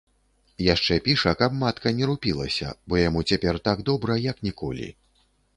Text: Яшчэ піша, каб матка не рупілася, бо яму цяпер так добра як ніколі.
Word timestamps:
Яшчэ 0.67 0.95
піша, 1.07 1.33
каб 1.41 1.57
матка 1.63 1.93
не 1.99 2.09
рупілася, 2.11 2.73
бо 2.87 2.99
яму 3.03 3.23
цяпер 3.33 3.63
так 3.71 3.87
добра 3.91 4.21
як 4.31 4.37
ніколі. 4.49 4.93